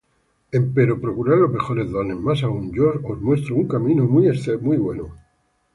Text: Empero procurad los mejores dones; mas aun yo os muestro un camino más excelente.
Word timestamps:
Empero 0.51 0.99
procurad 0.99 1.37
los 1.37 1.51
mejores 1.51 1.91
dones; 1.91 2.17
mas 2.17 2.41
aun 2.41 2.71
yo 2.73 2.91
os 3.07 3.21
muestro 3.21 3.53
un 3.53 3.67
camino 3.67 4.03
más 4.07 4.25
excelente. 4.25 5.11